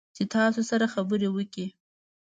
چې 0.15 0.23
تاسو 0.33 0.61
سره 0.69 0.85
خبرې 0.93 1.29
وکړي 1.31 1.67